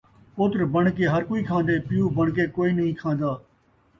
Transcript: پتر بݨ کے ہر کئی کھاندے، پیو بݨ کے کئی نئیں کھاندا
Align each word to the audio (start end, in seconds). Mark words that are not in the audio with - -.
پتر 0.35 0.59
بݨ 0.73 0.85
کے 0.97 1.05
ہر 1.13 1.21
کئی 1.29 1.41
کھاندے، 1.49 1.75
پیو 1.87 2.03
بݨ 2.17 2.27
کے 2.35 2.45
کئی 2.55 2.71
نئیں 2.77 2.97
کھاندا 3.01 3.31